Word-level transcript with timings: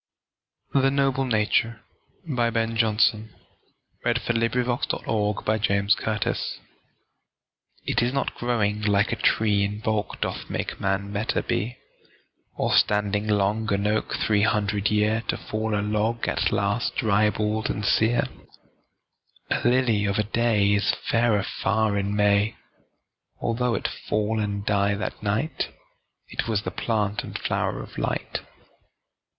And 0.73 0.97
despairs 0.97 1.13
day, 1.13 1.75
but 2.25 2.33
for 2.33 2.33
thy 2.33 2.47
volume's 2.49 2.51
light. 2.53 2.53
Ben 2.55 2.75
Jonson 2.75 3.29
The 4.03 4.13
Noble 4.33 5.43
Nature 5.43 6.37
IT 7.85 8.01
is 8.01 8.11
not 8.11 8.33
growing 8.33 8.81
like 8.81 9.11
a 9.11 9.15
tree 9.15 9.63
In 9.63 9.79
bulk, 9.79 10.19
doth 10.19 10.49
make 10.49 10.79
man 10.81 11.13
better 11.13 11.43
be; 11.43 11.77
Or 12.55 12.73
standing 12.73 13.27
long 13.27 13.71
an 13.71 13.85
oak, 13.85 14.15
three 14.15 14.41
hundred 14.41 14.87
year, 14.89 15.21
To 15.27 15.37
fall 15.37 15.75
a 15.75 15.81
log 15.85 16.27
at 16.27 16.51
last, 16.51 16.95
dry, 16.95 17.29
bald, 17.29 17.69
and 17.69 17.85
sear: 17.85 18.23
A 19.51 19.59
lily 19.63 20.05
of 20.05 20.17
a 20.17 20.23
day 20.23 20.71
Is 20.73 20.95
fairer 21.11 21.43
far 21.43 21.95
in 21.95 22.15
May, 22.15 22.55
Although 23.39 23.75
it 23.75 23.87
fall 23.87 24.39
and 24.39 24.65
die 24.65 24.95
that 24.95 25.21
night, 25.21 25.67
It 26.29 26.47
was 26.47 26.63
the 26.63 26.71
plant 26.71 27.23
and 27.23 27.37
flower 27.37 27.83
of 27.83 27.99
Light. 27.99 28.39